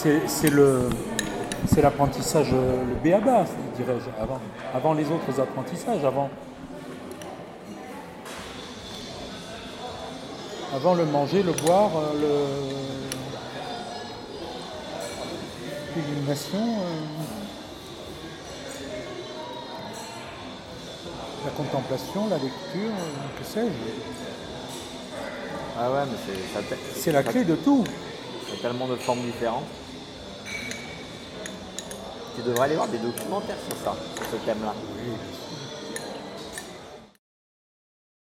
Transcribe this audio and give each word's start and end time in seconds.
c'est 0.00 1.82
l'apprentissage, 1.82 2.48
euh, 2.54 2.84
le 2.88 2.94
béaba, 3.02 3.44
dirais-je, 3.76 4.22
avant, 4.22 4.40
avant 4.72 4.94
les 4.94 5.04
autres 5.04 5.38
apprentissages, 5.38 6.02
avant, 6.04 6.30
avant 10.74 10.94
le 10.94 11.04
manger, 11.04 11.42
le 11.42 11.52
boire, 11.52 11.90
euh, 11.96 12.14
le 12.20 12.90
l'illumination, 15.96 16.58
euh, 16.58 17.24
la 21.44 21.50
contemplation, 21.50 22.28
la 22.30 22.36
lecture, 22.36 22.94
que 23.38 23.44
sais-je. 23.44 23.72
Ah 25.78 25.90
ouais, 25.90 26.04
mais 26.06 26.34
c'est 26.54 27.00
C'est 27.00 27.12
la 27.12 27.22
clé 27.22 27.44
de 27.44 27.56
tout. 27.56 27.84
Il 28.48 28.54
y 28.54 28.58
a 28.58 28.62
tellement 28.62 28.86
de 28.86 28.96
formes 28.96 29.22
différentes. 29.22 29.64
Tu 32.36 32.42
devrais 32.42 32.64
aller 32.64 32.76
voir 32.76 32.88
des 32.88 32.98
documentaires 32.98 33.56
sur 33.68 33.76
ça, 33.84 33.94
sur 34.16 34.24
ce 34.26 34.36
thème-là. 34.46 34.74